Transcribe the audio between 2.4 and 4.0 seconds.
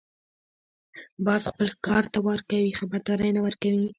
کوي، خبرداری نه ورکوي